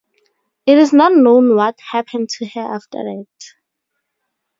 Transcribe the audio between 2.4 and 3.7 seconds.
her after that.